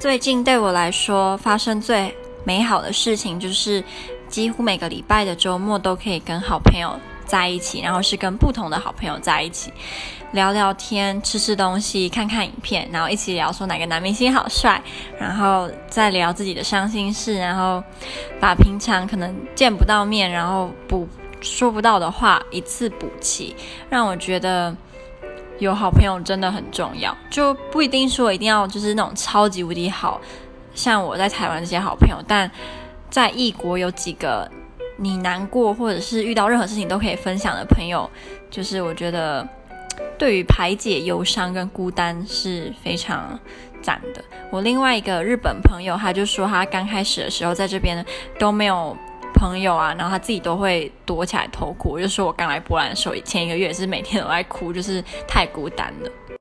[0.00, 3.84] 最近对我来说，发生最美好的事情就是，
[4.30, 9.70] 几乎每个礼拜的周末都可以跟好朋友在一起，然后是跟不同的好朋友在一起。
[10.32, 14.80] 聊聊天、吃吃东西、看看影片，然后一起聊说哪个男明星好帅，
[15.18, 17.84] 然后再聊自己的伤心事，然后
[18.40, 21.06] 把平常可能见不到面，然后补
[21.42, 23.54] 说不到的话一次补齐，
[23.90, 24.74] 让我觉得
[25.60, 30.20] 有好朋友真的很重要，就不一定说一定要就是那种超级无敌好，
[30.74, 32.50] 像我在台湾这些好朋友，但
[33.08, 34.50] 在异国有几个。
[35.02, 38.10] 你难过或者是遇到任何事情都可以分享的朋友，
[38.50, 39.48] 就是我觉得
[40.18, 43.40] 对于排解忧伤跟孤单是非常
[43.80, 44.22] 赞的。
[44.50, 48.04] 我另外一个日本朋友，他就说他刚开始的时候在这边
[48.38, 48.94] 都没有
[49.40, 51.92] 朋友啊，然后他自己都会躲起来偷哭。
[51.92, 56.10] 我就说我刚来波兰的时候，前一个月是每天都在哭，就是太孤单了。